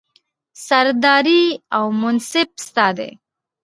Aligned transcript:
سرداري 0.67 1.43
او 1.77 1.85
منصب 2.01 2.47
ستا 2.65 2.87
دی 2.97 3.09